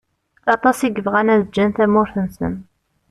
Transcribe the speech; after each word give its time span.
Aṭas 0.55 0.77
i 0.81 0.89
yebɣan 0.89 1.31
ad 1.33 1.41
ǧǧen 1.47 1.69
tamurt-nsen. 1.75 2.53